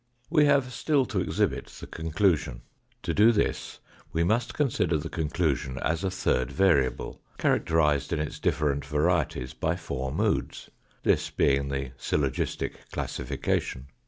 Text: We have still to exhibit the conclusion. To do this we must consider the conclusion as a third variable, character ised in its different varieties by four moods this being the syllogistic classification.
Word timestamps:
We 0.31 0.45
have 0.45 0.73
still 0.73 1.05
to 1.05 1.19
exhibit 1.19 1.67
the 1.67 1.85
conclusion. 1.85 2.63
To 3.03 3.13
do 3.13 3.31
this 3.31 3.77
we 4.11 4.23
must 4.23 4.55
consider 4.55 4.97
the 4.97 5.09
conclusion 5.11 5.77
as 5.77 6.03
a 6.03 6.09
third 6.09 6.51
variable, 6.51 7.21
character 7.37 7.75
ised 7.75 8.11
in 8.11 8.17
its 8.17 8.39
different 8.39 8.83
varieties 8.83 9.53
by 9.53 9.75
four 9.75 10.11
moods 10.11 10.71
this 11.03 11.29
being 11.29 11.69
the 11.69 11.91
syllogistic 11.99 12.89
classification. 12.89 13.89